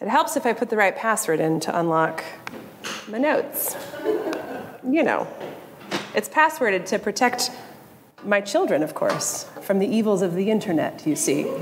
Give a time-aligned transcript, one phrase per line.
[0.00, 2.24] It helps if I put the right password in to unlock
[3.06, 3.76] my notes.
[4.82, 5.28] You know,
[6.14, 7.50] it's passworded to protect
[8.24, 11.52] my children, of course, from the evils of the internet, you see.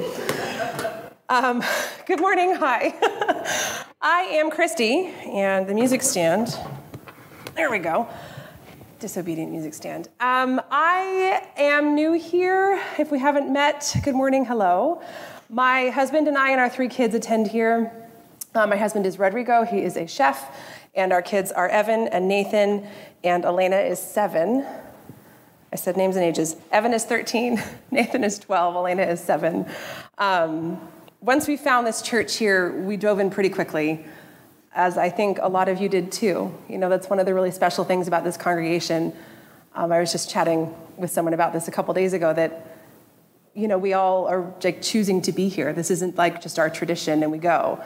[1.29, 1.65] Um,
[2.07, 2.95] good morning, hi.
[4.01, 6.57] I am Christy, and the music stand,
[7.57, 8.07] there we go,
[9.01, 10.11] disobedient music stand.
[10.21, 12.81] Um, I am new here.
[12.99, 15.03] If we haven't met, good morning, hello.
[15.51, 17.98] My husband and I and our three kids attend here.
[18.59, 20.53] Uh, my husband is Rodrigo, he is a chef,
[20.97, 22.85] and our kids are Evan and Nathan,
[23.23, 24.67] and Elena is seven.
[25.73, 26.57] I said names and ages.
[26.73, 29.65] Evan is 13, Nathan is 12, Elena is seven.
[30.19, 30.81] Um,
[31.21, 34.05] once we found this church here, we drove in pretty quickly,
[34.75, 36.53] as I think a lot of you did too.
[36.69, 39.13] You know, that's one of the really special things about this congregation.
[39.77, 42.77] Um, I was just chatting with someone about this a couple days ago that,
[43.55, 45.73] you know, we all are like choosing to be here.
[45.73, 47.85] This isn't like just our tradition and we go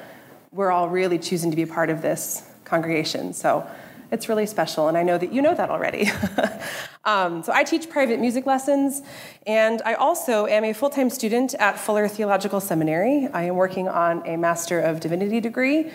[0.53, 3.33] we're all really choosing to be part of this congregation.
[3.33, 3.67] So
[4.11, 6.11] it's really special, and I know that you know that already.
[7.05, 9.01] um, so I teach private music lessons,
[9.47, 13.29] and I also am a full time student at Fuller Theological Seminary.
[13.33, 15.91] I am working on a Master of Divinity degree,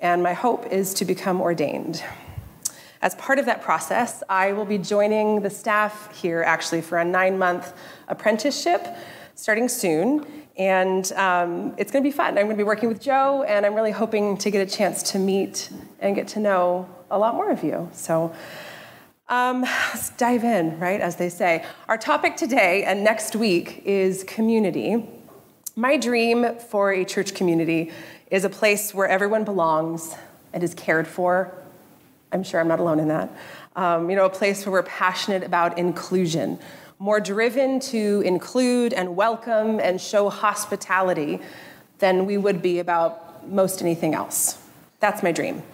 [0.00, 2.04] and my hope is to become ordained.
[3.00, 7.04] As part of that process, I will be joining the staff here actually for a
[7.04, 7.72] nine month
[8.08, 8.86] apprenticeship
[9.34, 10.26] starting soon.
[10.56, 12.38] And um, it's going to be fun.
[12.38, 15.02] I'm going to be working with Joe, and I'm really hoping to get a chance
[15.12, 17.88] to meet and get to know a lot more of you.
[17.92, 18.34] So
[19.28, 21.64] um, let's dive in, right, as they say.
[21.88, 25.08] Our topic today and next week is community.
[25.74, 27.92] My dream for a church community
[28.30, 30.14] is a place where everyone belongs
[30.52, 31.61] and is cared for.
[32.32, 33.30] I'm sure I'm not alone in that.
[33.76, 36.58] Um, you know, a place where we're passionate about inclusion
[37.02, 41.40] more driven to include and welcome and show hospitality
[41.98, 44.56] than we would be about most anything else.
[45.00, 45.64] That's my dream.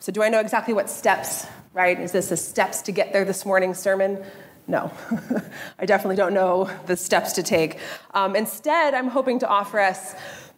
[0.00, 1.98] So, do I know exactly what steps, right?
[1.98, 4.22] Is this the steps to get there this morning's sermon?
[4.68, 4.92] No,
[5.78, 7.78] I definitely don't know the steps to take.
[8.12, 10.14] Um, instead, I'm hoping to offer us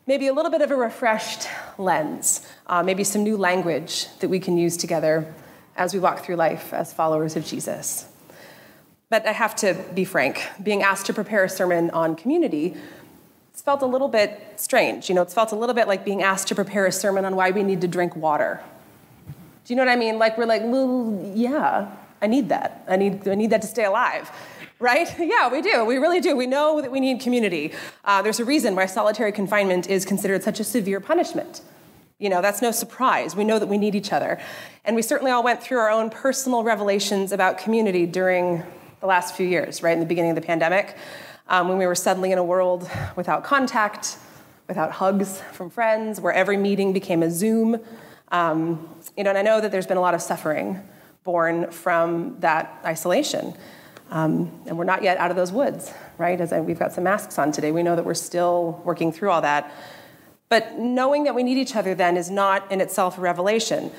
[0.09, 1.47] maybe a little bit of a refreshed
[1.79, 5.33] lens, uh, maybe some new language that we can use together
[5.79, 8.07] as we walk through life as followers of Jesus.
[9.09, 12.77] But I have to be frank, being asked to prepare a sermon on community,
[13.53, 15.09] it's felt a little bit strange.
[15.09, 17.35] You know, it's felt a little bit like being asked to prepare a sermon on
[17.35, 18.61] why we need to drink water.
[19.65, 20.19] Do you know what I mean?
[20.19, 21.91] Like we're like, well, yeah,
[22.21, 22.85] I need that.
[22.87, 24.31] I need, I need that to stay alive.
[24.79, 25.13] Right?
[25.19, 25.85] Yeah, we do.
[25.85, 26.37] We really do.
[26.37, 27.73] We know that we need community.
[28.05, 31.63] Uh, there's a reason why solitary confinement is considered such a severe punishment.
[32.19, 33.37] You know, that's no surprise.
[33.37, 34.41] We know that we need each other.
[34.85, 38.65] And we certainly all went through our own personal revelations about community during
[39.01, 40.97] the last few years, right in the beginning of the pandemic,
[41.47, 44.19] um, when we were suddenly in a world without contact,
[44.67, 47.81] without hugs from friends, where every meeting became a Zoom.
[48.33, 50.83] Um, you know, and I know that there's been a lot of suffering
[51.23, 53.55] born from that isolation.
[54.11, 56.41] Um, and we're not yet out of those woods, right?
[56.41, 59.31] As I, we've got some masks on today, we know that we're still working through
[59.31, 59.73] all that.
[60.49, 63.91] But knowing that we need each other then is not in itself a revelation.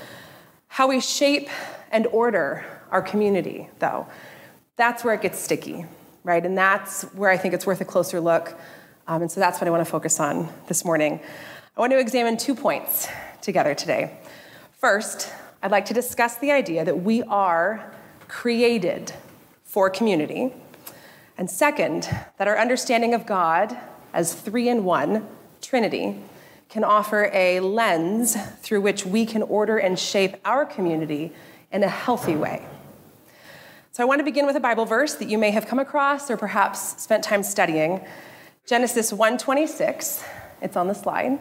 [0.67, 1.49] How we shape
[1.91, 4.07] and order our community, though,
[4.75, 5.85] that's where it gets sticky,
[6.23, 6.43] right?
[6.43, 8.57] And that's where I think it's worth a closer look.
[9.07, 11.19] Um, and so that's what I want to focus on this morning.
[11.75, 13.07] I want to examine two points
[13.41, 14.17] together today.
[14.77, 15.31] First,
[15.61, 17.93] I'd like to discuss the idea that we are
[18.27, 19.13] created
[19.63, 20.53] for community.
[21.37, 23.77] And second, that our understanding of God
[24.13, 25.27] as three in one,
[25.61, 26.21] Trinity,
[26.69, 31.33] can offer a lens through which we can order and shape our community
[31.71, 32.63] in a healthy way.
[33.91, 36.29] So I want to begin with a Bible verse that you may have come across
[36.29, 38.05] or perhaps spent time studying.
[38.65, 40.23] Genesis 1:26.
[40.61, 41.39] It's on the slide.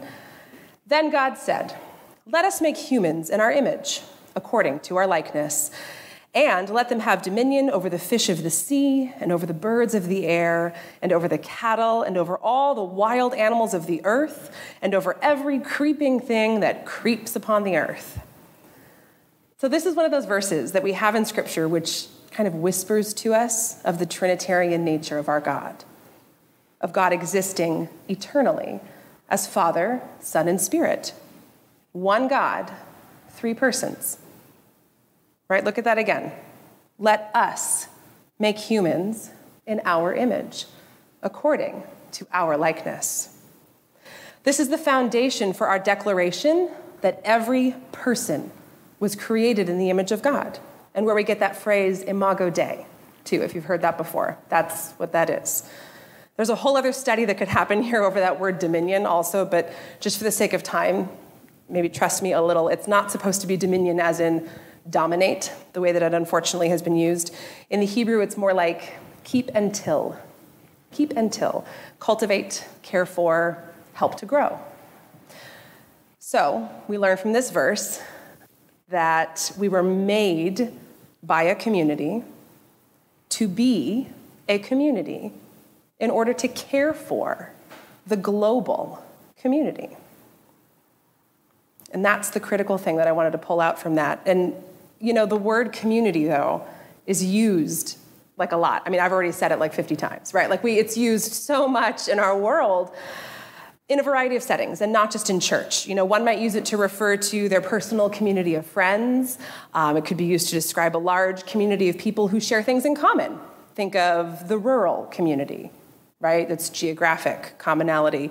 [0.87, 1.75] Then God said,
[2.27, 4.03] "Let us make humans in our image,
[4.34, 5.71] according to our likeness."
[6.34, 9.94] And let them have dominion over the fish of the sea, and over the birds
[9.94, 14.03] of the air, and over the cattle, and over all the wild animals of the
[14.05, 18.20] earth, and over every creeping thing that creeps upon the earth.
[19.56, 22.55] So, this is one of those verses that we have in Scripture which kind of
[22.55, 25.82] whispers to us of the Trinitarian nature of our God,
[26.81, 28.81] of God existing eternally
[29.29, 31.14] as Father, Son, and Spirit.
[31.93, 32.70] One God,
[33.31, 34.19] three persons.
[35.49, 35.65] Right?
[35.65, 36.33] Look at that again.
[36.99, 37.89] Let us
[38.39, 39.31] make humans
[39.67, 40.67] in our image,
[41.23, 43.37] according to our likeness.
[44.45, 48.50] This is the foundation for our declaration that every person
[49.00, 50.59] was created in the image of God
[50.95, 52.87] and where we get that phrase imago Dei,
[53.25, 54.39] too, if you've heard that before.
[54.49, 55.69] That's what that is.
[56.37, 59.73] There's a whole other study that could happen here over that word dominion also, but
[60.00, 61.09] just for the sake of time,
[61.69, 64.49] maybe trust me a little, it's not supposed to be dominion as in
[64.90, 67.35] dominate, the way that it unfortunately has been used.
[67.70, 68.94] In the Hebrew, it's more like
[69.25, 70.17] keep and till.
[70.93, 71.64] Keep and till.
[71.99, 73.62] Cultivate, care for,
[73.94, 74.58] help to grow.
[76.19, 78.02] So, we learn from this verse
[78.88, 80.73] that we were made
[81.23, 82.23] by a community
[83.31, 84.08] to be
[84.49, 85.32] a community
[85.99, 87.52] in order to care for
[88.06, 89.05] the global
[89.40, 89.96] community.
[91.93, 94.20] And that's the critical thing that I wanted to pull out from that.
[94.26, 94.55] And,
[95.00, 96.67] you know, the word community, though,
[97.06, 97.99] is used
[98.37, 98.83] like a lot.
[98.87, 100.49] I mean, I've already said it like 50 times, right?
[100.49, 102.95] Like, we, it's used so much in our world
[103.89, 105.87] in a variety of settings and not just in church.
[105.87, 109.39] You know, one might use it to refer to their personal community of friends.
[109.73, 112.85] Um, it could be used to describe a large community of people who share things
[112.85, 113.39] in common.
[113.75, 115.71] Think of the rural community,
[116.21, 116.47] right?
[116.49, 118.31] That's geographic commonality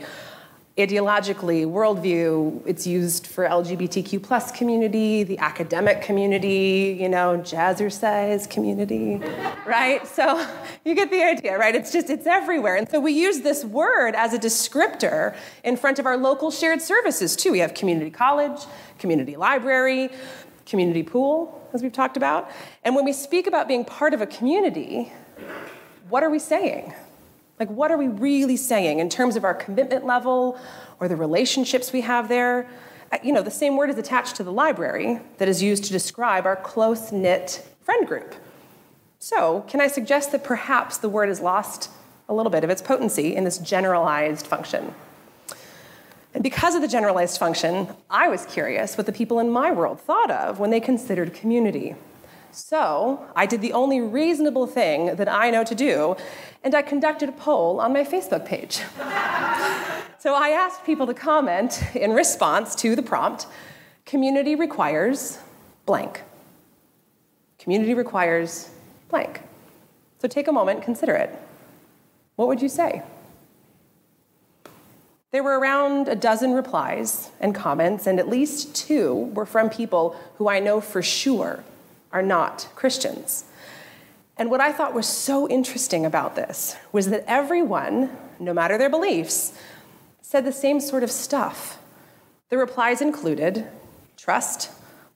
[0.77, 9.15] ideologically, worldview, it's used for LGBTQ plus community, the academic community, you know, jazzercise community,
[9.65, 10.06] right?
[10.06, 10.45] So
[10.85, 11.74] you get the idea, right?
[11.74, 12.75] It's just, it's everywhere.
[12.75, 16.81] And so we use this word as a descriptor in front of our local shared
[16.81, 17.51] services too.
[17.51, 18.62] We have community college,
[19.00, 20.09] community library,
[20.68, 22.51] community pool, as we've talked about.
[22.83, 25.12] And when we speak about being part of a community,
[26.09, 26.94] what are we saying?
[27.59, 30.59] Like, what are we really saying in terms of our commitment level
[31.00, 32.69] or the relationships we have there?
[33.12, 35.92] Uh, you know, the same word is attached to the library that is used to
[35.92, 38.36] describe our close knit friend group.
[39.19, 41.89] So, can I suggest that perhaps the word has lost
[42.30, 44.94] a little bit of its potency in this generalized function?
[46.33, 50.00] And because of the generalized function, I was curious what the people in my world
[50.00, 51.95] thought of when they considered community.
[52.51, 56.15] So I did the only reasonable thing that I know to do,
[56.63, 58.77] and I conducted a poll on my Facebook page.
[60.19, 63.47] so I asked people to comment in response to the prompt
[64.05, 65.38] community requires
[65.85, 66.23] blank.
[67.59, 68.69] Community requires
[69.09, 69.41] blank.
[70.19, 71.38] So take a moment, consider it.
[72.38, 73.03] What would you say?
[75.31, 80.15] There were around a dozen replies and comments, and at least two were from people
[80.35, 81.63] who I know for sure
[82.12, 83.45] are not Christians.
[84.38, 88.89] And what I thought was so interesting about this was that everyone, no matter their
[88.89, 89.57] beliefs,
[90.21, 91.80] said the same sort of stuff.
[92.50, 93.68] The replies included
[94.15, 94.69] trust,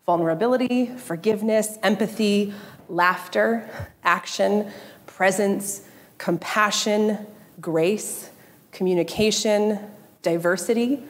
[0.05, 2.53] vulnerability, forgiveness, empathy,
[2.89, 3.69] laughter,
[4.03, 4.71] action,
[5.05, 5.81] presence,
[6.17, 7.25] compassion,
[7.59, 8.29] grace,
[8.71, 9.79] communication,
[10.21, 11.03] diversity,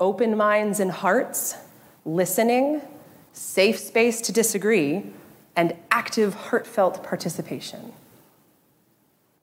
[0.00, 1.56] open minds and hearts,
[2.04, 2.80] listening,
[3.32, 5.04] safe space to disagree,
[5.58, 7.92] and active, heartfelt participation.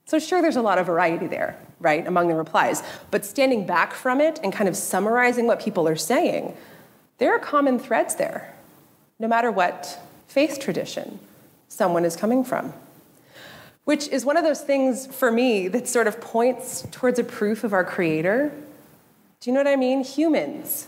[0.06, 2.82] So, sure, there's a lot of variety there, right, among the replies,
[3.12, 6.56] but standing back from it and kind of summarizing what people are saying,
[7.18, 8.56] there are common threads there,
[9.20, 11.20] no matter what faith tradition
[11.68, 12.72] someone is coming from.
[13.84, 17.66] Which is one of those things for me that sort of points towards a proof
[17.66, 18.54] of our Creator.
[19.42, 20.02] Do you know what I mean?
[20.02, 20.88] Humans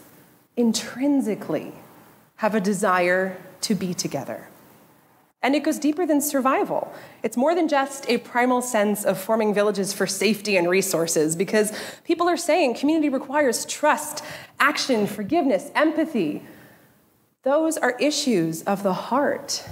[0.56, 1.73] intrinsically
[2.38, 4.47] have a desire to be together.
[5.47, 6.94] And it goes deeper than survival.
[7.23, 11.71] It's more than just a primal sense of forming villages for safety and resources, because
[12.03, 14.25] people are saying community requires trust,
[14.59, 16.44] action, forgiveness, empathy.
[17.44, 19.63] Those are issues of the heart,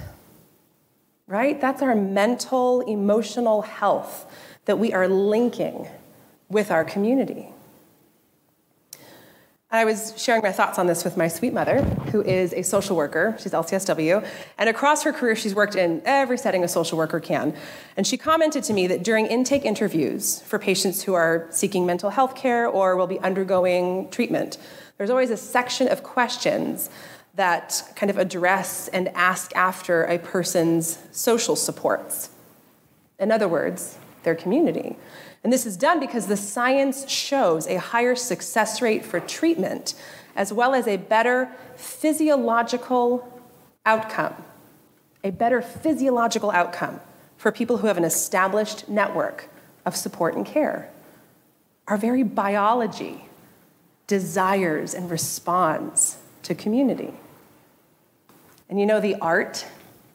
[1.26, 1.60] right?
[1.60, 4.24] That's our mental, emotional health
[4.64, 5.88] that we are linking
[6.48, 7.50] with our community.
[9.76, 12.96] I was sharing my thoughts on this with my sweet mother, who is a social
[12.96, 13.36] worker.
[13.38, 14.26] She's LCSW.
[14.58, 17.54] And across her career, she's worked in every setting a social worker can.
[17.96, 22.10] And she commented to me that during intake interviews for patients who are seeking mental
[22.10, 24.58] health care or will be undergoing treatment,
[24.98, 26.88] there's always a section of questions
[27.34, 32.30] that kind of address and ask after a person's social supports.
[33.18, 34.96] In other words, their community.
[35.42, 39.94] And this is done because the science shows a higher success rate for treatment,
[40.34, 43.42] as well as a better physiological
[43.86, 44.34] outcome.
[45.24, 47.00] A better physiological outcome
[47.38, 49.48] for people who have an established network
[49.86, 50.90] of support and care.
[51.86, 53.26] Our very biology
[54.08, 57.14] desires and responds to community.
[58.68, 59.64] And you know, the art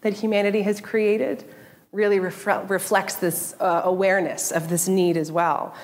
[0.02, 1.46] that humanity has created
[1.92, 5.76] really refre- reflects this uh, awareness of this need as well.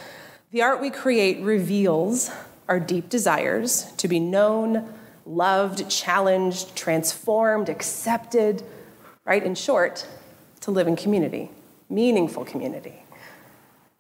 [0.52, 2.32] The art we create reveals
[2.70, 4.94] our deep desires to be known,
[5.26, 8.64] loved, challenged, transformed, accepted,
[9.26, 9.44] right?
[9.44, 10.08] In short,
[10.62, 11.52] to live in community,
[11.90, 13.04] meaningful community.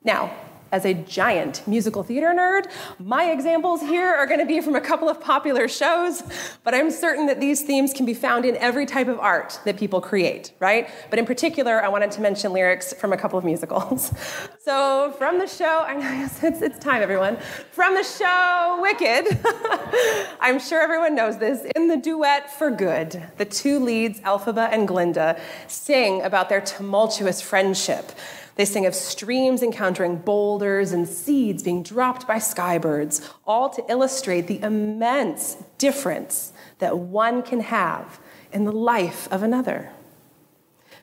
[0.03, 0.31] Now,
[0.71, 4.81] as a giant musical theater nerd, my examples here are going to be from a
[4.81, 6.23] couple of popular shows,
[6.63, 9.77] but I'm certain that these themes can be found in every type of art that
[9.77, 10.89] people create, right?
[11.09, 14.13] But in particular, I wanted to mention lyrics from a couple of musicals.
[14.67, 17.37] So, from the show, I know it's, it's time, everyone.
[17.71, 19.39] From the show Wicked,
[20.41, 21.65] I'm sure everyone knows this.
[21.73, 27.41] In the duet For Good, the two leads, Elphaba and Glinda, sing about their tumultuous
[27.41, 28.11] friendship
[28.57, 34.47] they sing of streams encountering boulders and seeds being dropped by skybirds, all to illustrate
[34.47, 38.19] the immense difference that one can have
[38.51, 39.91] in the life of another.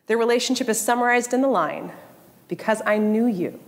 [0.08, 1.92] Their relationship is summarized in the line
[2.46, 3.58] Because I knew you,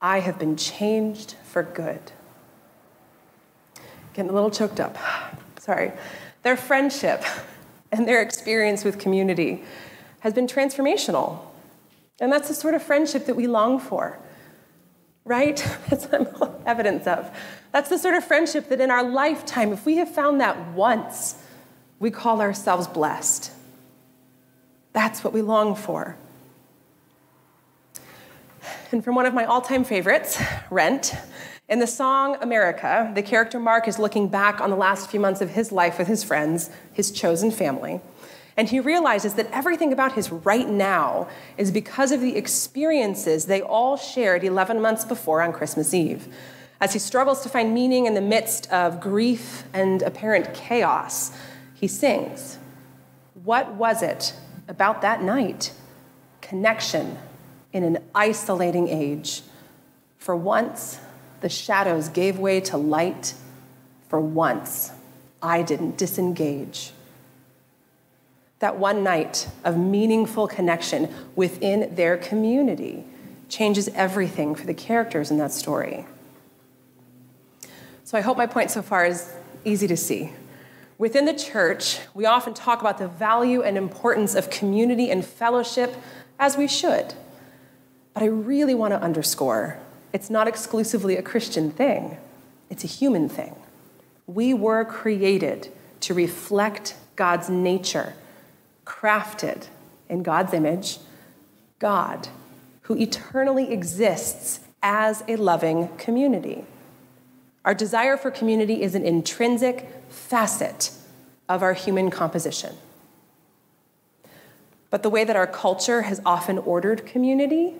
[0.00, 2.00] I have been changed for good.
[4.12, 4.98] Getting a little choked up.
[5.58, 5.92] Sorry.
[6.42, 7.24] Their friendship
[7.90, 9.64] and their experience with community
[10.20, 11.47] has been transformational
[12.20, 14.18] and that's the sort of friendship that we long for,
[15.24, 15.56] right?
[15.88, 16.08] That's
[16.66, 17.30] evidence of.
[17.72, 21.36] That's the sort of friendship that in our lifetime, if we have found that once,
[21.98, 23.52] we call ourselves blessed.
[24.92, 26.16] That's what we long for.
[28.90, 31.14] And from one of my all time favorites, Rent,
[31.68, 35.42] in the song America, the character Mark is looking back on the last few months
[35.42, 38.00] of his life with his friends, his chosen family.
[38.58, 43.62] And he realizes that everything about his right now is because of the experiences they
[43.62, 46.26] all shared 11 months before on Christmas Eve.
[46.80, 51.30] As he struggles to find meaning in the midst of grief and apparent chaos,
[51.72, 52.58] he sings,
[53.44, 54.34] What was it
[54.66, 55.72] about that night?
[56.40, 57.16] Connection
[57.72, 59.42] in an isolating age.
[60.16, 60.98] For once,
[61.42, 63.34] the shadows gave way to light.
[64.08, 64.90] For once,
[65.40, 66.92] I didn't disengage
[68.58, 73.04] that one night of meaningful connection within their community
[73.48, 76.06] changes everything for the characters in that story.
[78.04, 79.32] So I hope my point so far is
[79.64, 80.32] easy to see.
[80.96, 85.94] Within the church, we often talk about the value and importance of community and fellowship,
[86.38, 87.14] as we should.
[88.14, 89.78] But I really want to underscore
[90.12, 92.16] it's not exclusively a Christian thing,
[92.70, 93.54] it's a human thing.
[94.26, 98.14] We were created to reflect God's nature
[98.88, 99.66] crafted
[100.08, 100.98] in God's image,
[101.78, 102.28] God,
[102.82, 106.64] who eternally exists as a loving community.
[107.64, 110.90] Our desire for community is an intrinsic facet
[111.48, 112.74] of our human composition.
[114.90, 117.74] But the way that our culture has often ordered community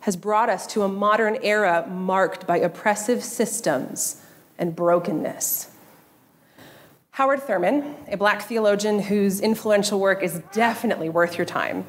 [0.00, 4.22] has brought us to a modern era marked by oppressive systems
[4.58, 5.71] and brokenness.
[7.12, 11.84] Howard Thurman, a black theologian whose influential work is definitely worth your time,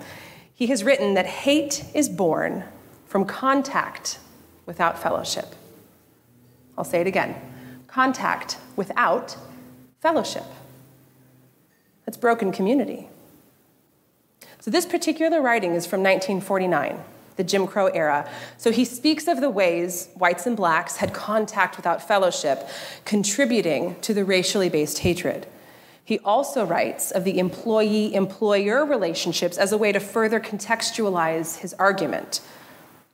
[0.54, 2.66] he has written that hate is born
[3.06, 4.20] from contact
[4.66, 5.56] without fellowship.
[6.78, 7.36] I'll say it again
[7.88, 9.38] contact without
[10.02, 10.46] fellowship.
[12.06, 13.08] That's broken community.
[14.60, 17.00] So, this particular writing is from 1949
[17.36, 18.30] the Jim Crow era.
[18.58, 22.68] So he speaks of the ways whites and blacks had contact without fellowship,
[23.06, 25.48] contributing to the racially based hatred.
[26.06, 31.74] He also writes of the employee employer relationships as a way to further contextualize his
[31.76, 32.42] argument.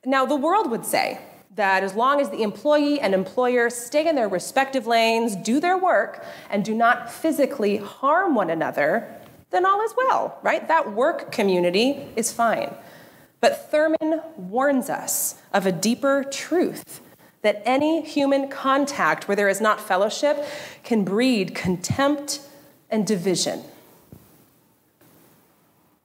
[0.05, 1.19] Now, the world would say
[1.55, 5.77] that as long as the employee and employer stay in their respective lanes, do their
[5.77, 9.13] work, and do not physically harm one another,
[9.49, 10.67] then all is well, right?
[10.67, 12.73] That work community is fine.
[13.41, 17.01] But Thurman warns us of a deeper truth
[17.41, 20.45] that any human contact where there is not fellowship
[20.83, 22.41] can breed contempt
[22.89, 23.63] and division.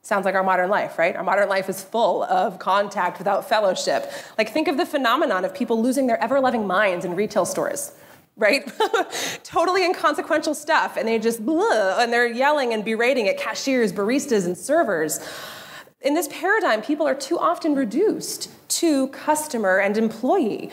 [0.02, 1.16] Sounds like our modern life, right?
[1.16, 4.12] Our modern life is full of contact without fellowship.
[4.36, 7.90] Like, think of the phenomenon of people losing their ever loving minds in retail stores,
[8.36, 8.70] right?
[9.44, 14.44] totally inconsequential stuff, and they just blah, and they're yelling and berating at cashiers, baristas,
[14.44, 15.26] and servers.
[16.04, 20.70] In this paradigm, people are too often reduced to customer and employee.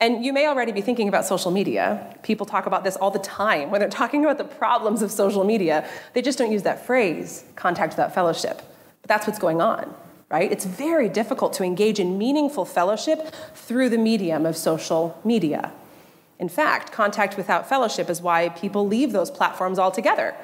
[0.00, 2.16] And you may already be thinking about social media.
[2.22, 3.72] People talk about this all the time.
[3.72, 7.44] When they're talking about the problems of social media, they just don't use that phrase,
[7.56, 8.62] contact without fellowship.
[9.02, 9.92] But that's what's going on,
[10.30, 10.50] right?
[10.52, 15.72] It's very difficult to engage in meaningful fellowship through the medium of social media.
[16.38, 20.36] In fact, contact without fellowship is why people leave those platforms altogether.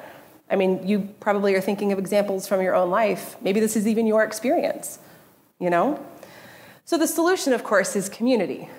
[0.49, 3.35] I mean, you probably are thinking of examples from your own life.
[3.41, 4.99] Maybe this is even your experience,
[5.59, 6.03] you know?
[6.85, 8.69] So the solution, of course, is community,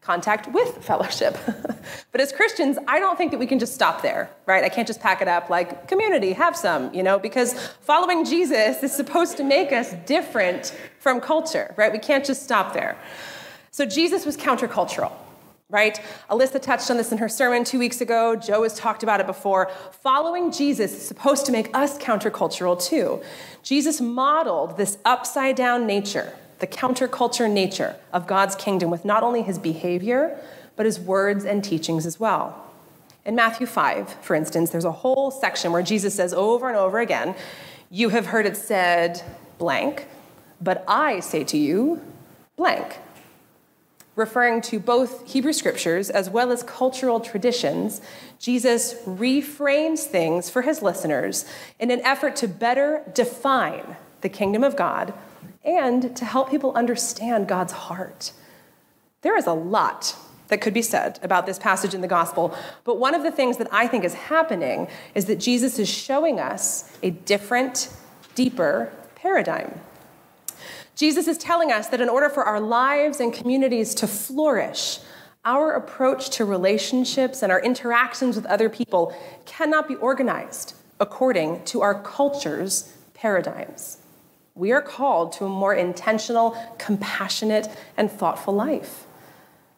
[0.00, 1.38] contact with fellowship.
[2.12, 4.64] but as Christians, I don't think that we can just stop there, right?
[4.64, 8.82] I can't just pack it up like community, have some, you know, because following Jesus
[8.82, 11.92] is supposed to make us different from culture, right?
[11.92, 12.98] We can't just stop there.
[13.70, 15.12] So Jesus was countercultural,
[15.72, 15.98] right?
[16.30, 18.36] Alyssa touched on this in her sermon two weeks ago.
[18.36, 19.70] Joe has talked about it before.
[20.02, 23.22] Following Jesus is supposed to make us countercultural too.
[23.62, 29.40] Jesus modeled this upside down nature, the counterculture nature of God's kingdom with not only
[29.40, 30.38] his behavior,
[30.76, 32.70] but his words and teachings as well.
[33.24, 36.98] In Matthew 5, for instance, there's a whole section where Jesus says over and over
[36.98, 37.34] again,
[37.90, 39.22] You have heard it said
[39.56, 40.06] blank,
[40.60, 42.02] but I say to you
[42.56, 42.98] blank.
[44.14, 48.02] Referring to both Hebrew scriptures as well as cultural traditions,
[48.38, 51.46] Jesus reframes things for his listeners
[51.80, 55.14] in an effort to better define the kingdom of God
[55.64, 58.32] and to help people understand God's heart.
[59.22, 60.16] There is a lot
[60.48, 62.54] that could be said about this passage in the gospel.
[62.84, 66.38] But one of the things that I think is happening is that Jesus is showing
[66.38, 67.88] us a different,
[68.34, 69.80] deeper paradigm.
[70.94, 74.98] Jesus is telling us that in order for our lives and communities to flourish,
[75.44, 81.80] our approach to relationships and our interactions with other people cannot be organized according to
[81.80, 83.98] our culture's paradigms.
[84.54, 89.06] We are called to a more intentional, compassionate, and thoughtful life.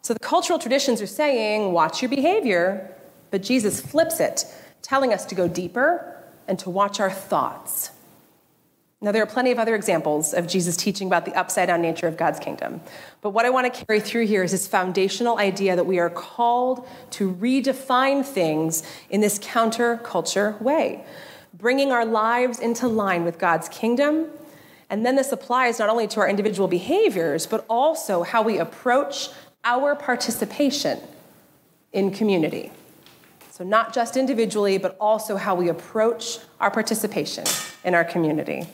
[0.03, 2.95] So the cultural traditions are saying, watch your behavior,
[3.31, 4.45] but Jesus flips it,
[4.83, 7.91] telling us to go deeper and to watch our thoughts.
[9.05, 12.07] Now, there are plenty of other examples of Jesus teaching about the upside down nature
[12.07, 12.81] of God's kingdom.
[13.21, 16.09] But what I want to carry through here is this foundational idea that we are
[16.09, 21.05] called to redefine things in this counterculture way,
[21.53, 24.29] bringing our lives into line with God's kingdom.
[24.89, 29.29] And then this applies not only to our individual behaviors, but also how we approach
[29.65, 30.99] our participation
[31.93, 32.73] in community.
[33.51, 37.45] So, not just individually, but also how we approach our participation
[37.85, 38.67] in our community.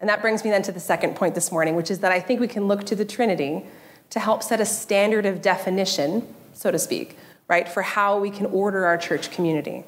[0.00, 2.20] And that brings me then to the second point this morning, which is that I
[2.20, 3.64] think we can look to the Trinity
[4.10, 7.16] to help set a standard of definition, so to speak,
[7.48, 9.84] right, for how we can order our church community.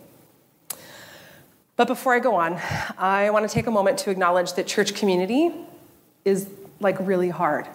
[1.76, 2.60] But before I go on,
[2.98, 5.52] I want to take a moment to acknowledge that church community
[6.24, 6.48] is
[6.80, 7.68] like really hard.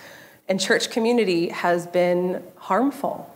[0.48, 3.29] and church community has been harmful.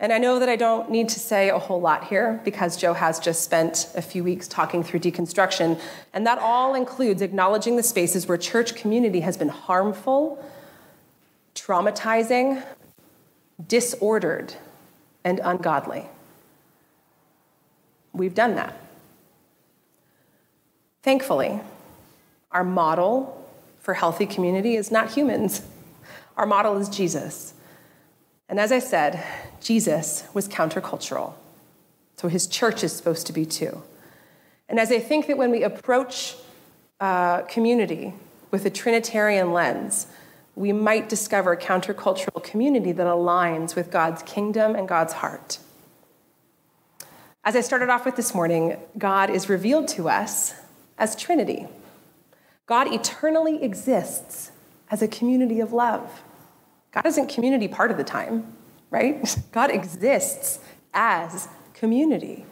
[0.00, 2.94] And I know that I don't need to say a whole lot here because Joe
[2.94, 5.80] has just spent a few weeks talking through deconstruction,
[6.12, 10.44] and that all includes acknowledging the spaces where church community has been harmful,
[11.54, 12.62] traumatizing,
[13.68, 14.54] disordered,
[15.22, 16.06] and ungodly.
[18.12, 18.76] We've done that.
[21.02, 21.60] Thankfully,
[22.50, 23.46] our model
[23.80, 25.62] for healthy community is not humans.
[26.36, 27.53] Our model is Jesus.
[28.48, 29.24] And as I said,
[29.60, 31.34] Jesus was countercultural.
[32.16, 33.82] So his church is supposed to be too.
[34.68, 36.36] And as I think that when we approach
[37.00, 38.14] uh, community
[38.50, 40.06] with a Trinitarian lens,
[40.54, 45.58] we might discover a countercultural community that aligns with God's kingdom and God's heart.
[47.42, 50.54] As I started off with this morning, God is revealed to us
[50.96, 51.66] as Trinity.
[52.66, 54.50] God eternally exists
[54.90, 56.22] as a community of love.
[56.94, 58.54] God isn't community part of the time,
[58.88, 59.36] right?
[59.52, 60.60] God exists
[60.94, 62.46] as community.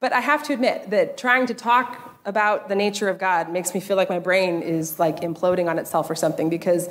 [0.00, 3.72] But I have to admit that trying to talk about the nature of God makes
[3.72, 6.88] me feel like my brain is like imploding on itself or something because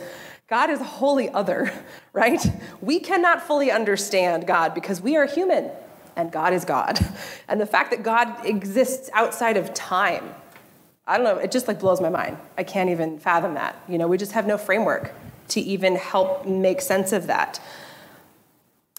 [0.47, 1.71] God is a wholly other,
[2.13, 2.43] right?
[2.80, 5.69] We cannot fully understand God because we are human
[6.15, 6.99] and God is God.
[7.49, 10.36] And the fact that God exists outside of time
[11.08, 12.38] I don't know, it just like blows my mind.
[12.56, 13.75] I can't even fathom that.
[13.88, 15.12] You know, we just have no framework
[15.49, 17.59] to even help make sense of that.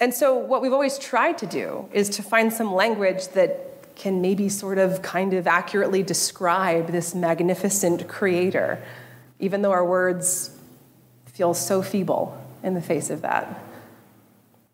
[0.01, 4.23] And so, what we've always tried to do is to find some language that can
[4.23, 8.83] maybe sort of kind of accurately describe this magnificent creator,
[9.39, 10.57] even though our words
[11.27, 13.63] feel so feeble in the face of that.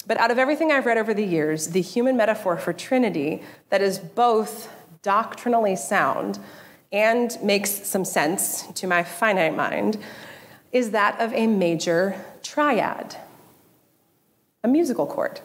[0.07, 3.83] But out of everything I've read over the years, the human metaphor for Trinity that
[3.83, 4.71] is both
[5.03, 6.39] doctrinally sound
[6.93, 9.99] and makes some sense to my finite mind
[10.73, 13.17] is that of a major triad,
[14.63, 15.41] a musical chord.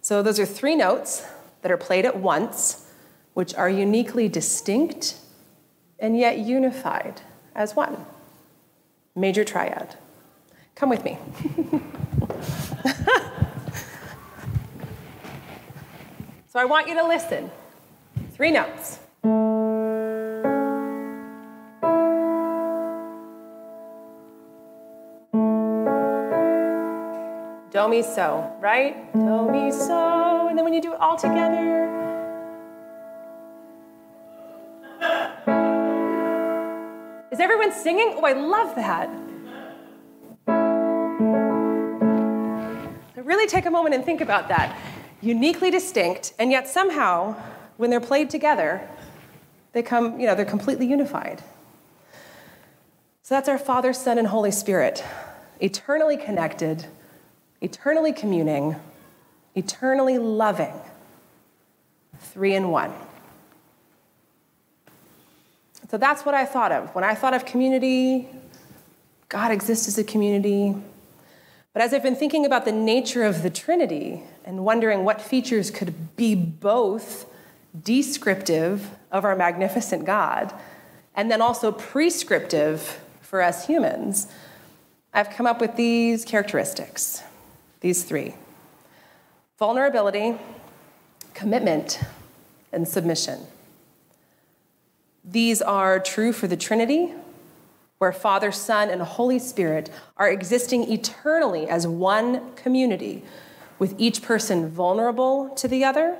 [0.00, 1.26] So those are three notes
[1.62, 2.86] that are played at once,
[3.34, 5.16] which are uniquely distinct
[5.98, 7.20] and yet unified
[7.54, 8.06] as one.
[9.14, 9.96] Major triad.
[10.74, 11.18] Come with me.
[16.48, 17.50] so I want you to listen.
[18.32, 19.00] Three notes.
[27.80, 29.10] Do mi so, right?
[29.14, 30.48] Do mi so.
[30.48, 31.88] And then when you do it all together,
[37.32, 38.16] is everyone singing?
[38.18, 39.08] Oh, I love that.
[43.14, 44.78] So really take a moment and think about that.
[45.22, 47.34] Uniquely distinct, and yet somehow,
[47.78, 48.86] when they're played together,
[49.72, 51.42] they come, you know, they're completely unified.
[53.22, 55.02] So that's our Father, Son, and Holy Spirit,
[55.60, 56.84] eternally connected,
[57.60, 58.76] eternally communing,
[59.54, 60.74] eternally loving.
[62.18, 62.92] Three in one.
[65.90, 66.94] So that's what I thought of.
[66.94, 68.28] When I thought of community,
[69.28, 70.76] God exists as a community.
[71.72, 75.70] But as I've been thinking about the nature of the Trinity and wondering what features
[75.70, 77.26] could be both
[77.82, 80.52] descriptive of our magnificent God
[81.14, 84.28] and then also prescriptive for us humans,
[85.12, 87.22] I've come up with these characteristics,
[87.80, 88.34] these three
[89.58, 90.36] vulnerability,
[91.34, 92.00] commitment,
[92.72, 93.40] and submission.
[95.22, 97.12] These are true for the Trinity,
[97.98, 103.22] where Father, Son, and Holy Spirit are existing eternally as one community,
[103.78, 106.16] with each person vulnerable to the other,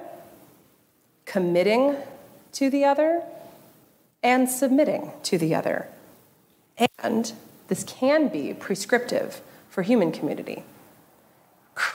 [1.24, 1.96] committing
[2.52, 3.22] to the other,
[4.22, 5.88] and submitting to the other.
[6.98, 7.32] And
[7.68, 10.64] this can be prescriptive for human community.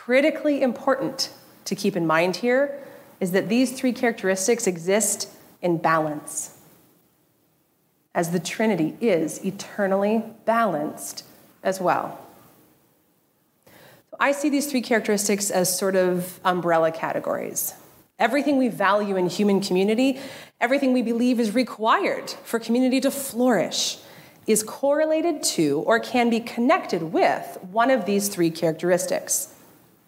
[0.05, 1.31] Critically important
[1.63, 2.77] to keep in mind here
[3.19, 5.27] is that these three characteristics exist
[5.63, 6.55] in balance,
[8.13, 11.23] as the Trinity is eternally balanced
[11.63, 12.23] as well.
[14.19, 17.73] I see these three characteristics as sort of umbrella categories.
[18.19, 20.19] Everything we value in human community,
[20.61, 23.97] everything we believe is required for community to flourish,
[24.45, 29.51] is correlated to or can be connected with one of these three characteristics.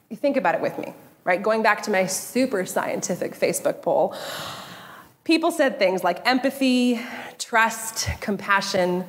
[0.09, 0.93] You think about it with me,
[1.23, 1.41] right?
[1.41, 4.15] Going back to my super scientific Facebook poll,
[5.23, 7.01] people said things like empathy,
[7.37, 9.05] trust, compassion.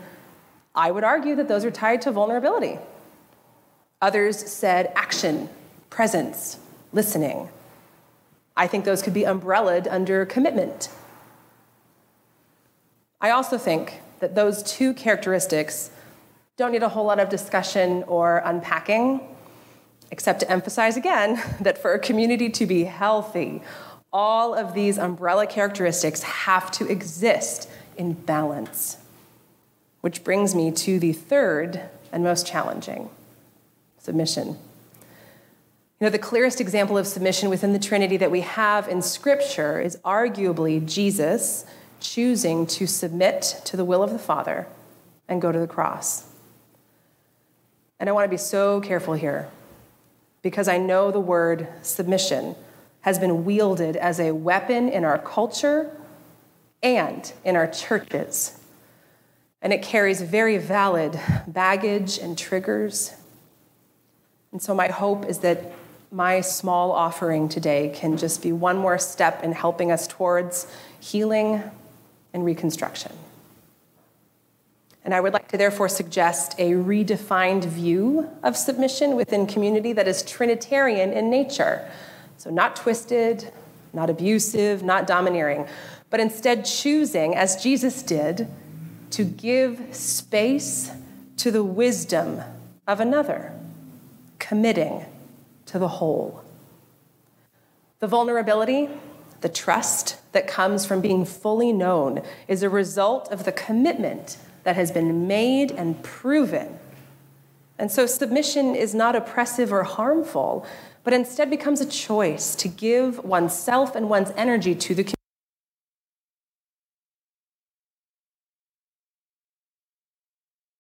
[0.75, 2.79] I would argue that those are tied to vulnerability.
[4.03, 5.49] Others said action,
[5.91, 6.59] presence,
[6.93, 7.49] listening.
[8.57, 10.89] I think those could be umbrellaed under commitment.
[13.21, 15.91] I also think that those two characteristics
[16.57, 19.21] don't need a whole lot of discussion or unpacking,
[20.11, 23.63] except to emphasize again that for a community to be healthy,
[24.13, 28.99] all of these umbrella characteristics have to exist in balance.
[30.01, 33.11] Which brings me to the third and most challenging
[33.99, 34.57] submission.
[36.01, 39.81] You know, the clearest example of submission within the Trinity that we have in Scripture
[39.81, 41.67] is arguably Jesus
[42.01, 44.69] choosing to submit to the will of the Father
[45.27, 46.25] and go to the cross.
[47.99, 49.49] And I want to be so careful here
[50.49, 52.57] because I know the word submission
[53.03, 55.95] has been wielded as a weapon in our culture
[56.83, 58.59] and in our churches.
[59.61, 63.13] And it carries very valid baggage and triggers.
[64.53, 65.71] And so, my hope is that
[66.11, 70.67] my small offering today can just be one more step in helping us towards
[70.99, 71.63] healing
[72.33, 73.13] and reconstruction.
[75.09, 80.07] And I would like to therefore suggest a redefined view of submission within community that
[80.07, 81.91] is Trinitarian in nature.
[82.37, 83.51] So, not twisted,
[83.95, 85.67] not abusive, not domineering,
[86.11, 88.49] but instead choosing, as Jesus did,
[89.13, 90.91] to give space
[91.39, 92.43] to the wisdom
[92.87, 93.55] of another,
[94.39, 95.07] committing
[95.65, 96.45] to the whole.
[98.01, 98.91] The vulnerability
[99.41, 104.37] the trust that comes from being fully known is a result of the commitment
[104.69, 106.79] that has been made and proven.
[107.79, 110.67] And so submission is not oppressive or harmful,
[111.05, 115.11] but instead becomes a choice to give oneself and one's energy to the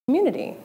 [0.06, 0.58] community.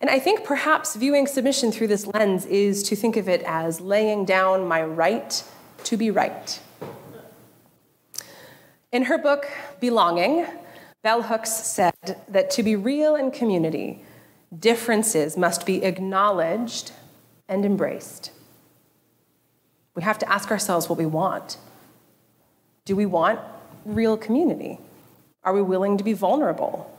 [0.00, 3.80] And I think perhaps viewing submission through this lens is to think of it as
[3.80, 5.44] laying down my right
[5.84, 6.60] to be right.
[8.90, 10.48] In her book, Belonging,
[11.04, 11.92] Bell Hooks said
[12.28, 14.02] that to be real in community,
[14.58, 16.92] differences must be acknowledged
[17.46, 18.30] and embraced.
[19.94, 21.58] We have to ask ourselves what we want.
[22.86, 23.38] Do we want
[23.84, 24.78] real community?
[25.42, 26.90] Are we willing to be vulnerable?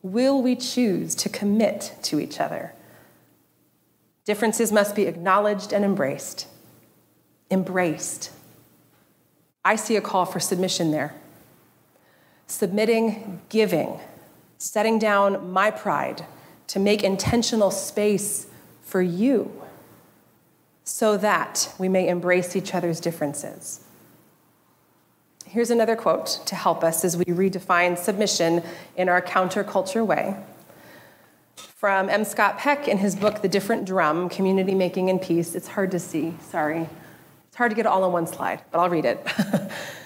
[0.00, 2.72] Will we choose to commit to each other?
[4.24, 6.46] Differences must be acknowledged and embraced.
[7.50, 8.30] Embraced.
[9.62, 11.12] I see a call for submission there
[12.52, 13.98] submitting, giving,
[14.58, 16.26] setting down my pride
[16.66, 18.46] to make intentional space
[18.82, 19.50] for you
[20.84, 23.80] so that we may embrace each other's differences.
[25.46, 28.62] Here's another quote to help us as we redefine submission
[28.96, 30.36] in our counterculture way.
[31.56, 32.24] from M.
[32.24, 35.54] Scott Peck in his book, The Different Drum Community Making and Peace.
[35.54, 36.88] It's hard to see, sorry.
[37.48, 39.26] It's hard to get all on one slide, but I'll read it.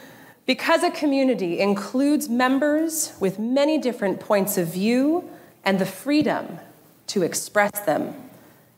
[0.46, 5.28] because a community includes members with many different points of view
[5.64, 6.60] and the freedom
[7.08, 8.14] to express them,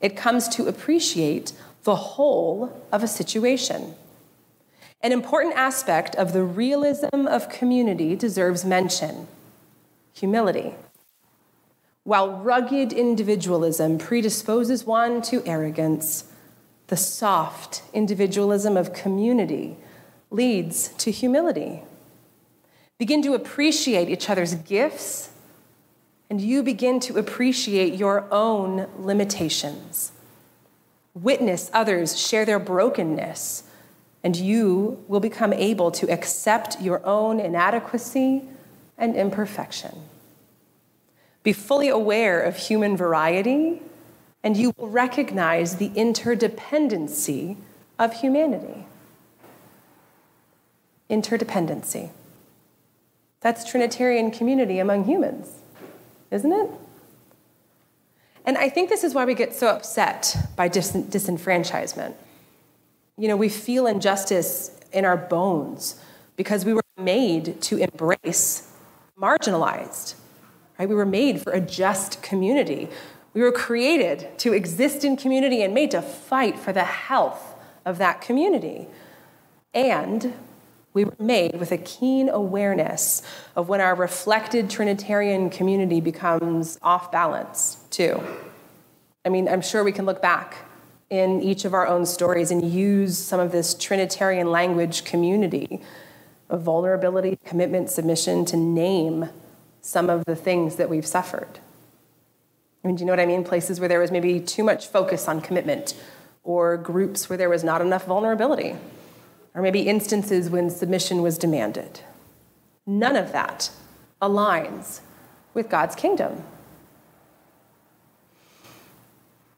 [0.01, 1.53] it comes to appreciate
[1.85, 3.95] the whole of a situation.
[5.03, 9.29] An important aspect of the realism of community deserves mention
[10.13, 10.75] humility.
[12.03, 16.25] While rugged individualism predisposes one to arrogance,
[16.89, 19.77] the soft individualism of community
[20.31, 21.83] leads to humility.
[22.99, 25.31] Begin to appreciate each other's gifts,
[26.29, 30.13] and you begin to appreciate your own limitations.
[31.15, 33.65] Witness others share their brokenness
[34.23, 38.43] and you will become able to accept your own inadequacy
[38.97, 40.03] and imperfection.
[41.43, 43.81] Be fully aware of human variety,
[44.43, 47.57] and you will recognize the interdependency
[47.99, 48.87] of humanity.
[51.11, 52.11] Interdependency.
[53.41, 55.51] That's Trinitarian community among humans,
[56.31, 56.71] isn't it?
[58.45, 62.15] And I think this is why we get so upset by dis- disenfranchisement
[63.19, 66.01] you know, we feel injustice in our bones
[66.37, 68.73] because we were made to embrace
[69.21, 70.15] marginalized.
[70.79, 70.89] Right?
[70.89, 72.89] We were made for a just community.
[73.35, 77.99] We were created to exist in community and made to fight for the health of
[77.99, 78.87] that community.
[79.75, 80.33] And
[80.99, 83.23] we were made with a keen awareness
[83.55, 88.21] of when our reflected Trinitarian community becomes off balance, too.
[89.25, 90.57] I mean, I'm sure we can look back
[91.09, 95.81] in each of our own stories and use some of this Trinitarian language community
[96.49, 99.29] of vulnerability, commitment, submission to name
[99.81, 101.61] some of the things that we've suffered.
[102.83, 103.45] I mean, do you know what I mean?
[103.45, 105.95] Places where there was maybe too much focus on commitment,
[106.43, 108.75] or groups where there was not enough vulnerability,
[109.55, 112.01] or maybe instances when submission was demanded.
[112.87, 113.71] None of that
[114.21, 115.01] aligns
[115.55, 116.45] with God's kingdom.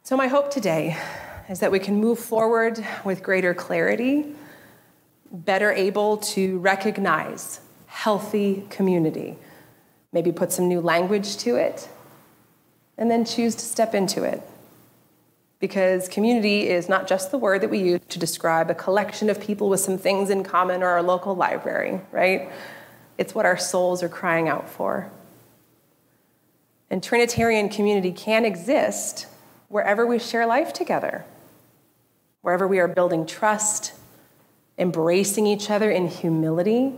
[0.02, 0.96] So, my hope today
[1.48, 4.34] is that we can move forward with greater clarity,
[5.30, 9.36] better able to recognize healthy community,
[10.12, 11.88] maybe put some new language to it,
[12.98, 14.42] and then choose to step into it.
[15.60, 19.40] Because community is not just the word that we use to describe a collection of
[19.40, 22.50] people with some things in common or our local library, right?
[23.18, 25.10] It's what our souls are crying out for.
[26.88, 29.26] And Trinitarian community can exist
[29.68, 31.24] wherever we share life together
[32.42, 33.92] wherever we are building trust,
[34.78, 36.94] embracing each other in humility,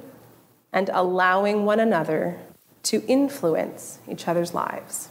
[0.72, 2.38] and allowing one another
[2.83, 5.09] to influence each other's lives.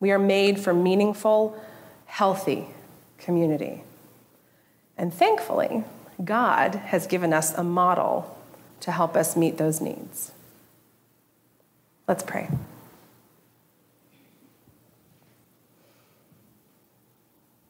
[0.00, 1.58] We are made for meaningful,
[2.14, 2.64] healthy
[3.18, 3.82] community.
[4.96, 5.82] And thankfully,
[6.24, 8.38] God has given us a model
[8.82, 10.30] to help us meet those needs.
[12.06, 12.48] Let's pray.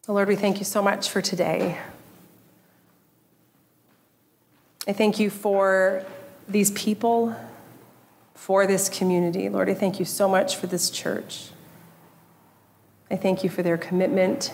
[0.07, 1.79] Lord, we thank you so much for today.
[4.87, 6.05] I thank you for
[6.47, 7.35] these people,
[8.35, 9.49] for this community.
[9.49, 11.49] Lord, I thank you so much for this church.
[13.11, 14.53] I thank you for their commitment,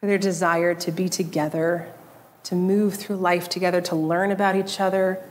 [0.00, 1.92] for their desire to be together,
[2.44, 5.22] to move through life together, to learn about each other.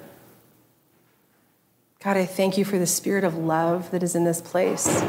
[2.04, 5.04] God, I thank you for the spirit of love that is in this place.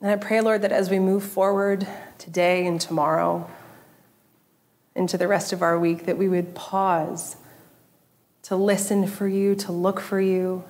[0.00, 1.86] And I pray, Lord, that as we move forward
[2.18, 3.48] today and tomorrow
[4.96, 7.36] into the rest of our week, that we would pause
[8.42, 10.64] to listen for you, to look for you.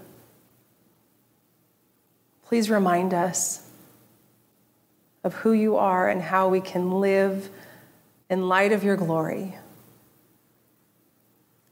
[2.53, 3.67] Please remind us
[5.25, 7.49] of who you are and how we can live
[8.29, 9.57] in light of your glory,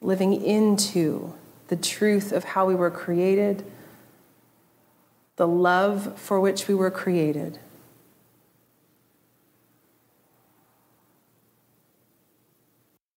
[0.00, 1.34] living into
[1.68, 3.62] the truth of how we were created
[5.36, 7.58] the love for which we were created,